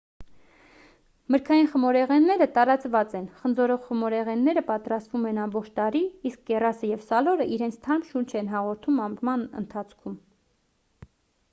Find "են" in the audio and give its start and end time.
3.19-3.27, 5.33-5.41, 8.43-8.53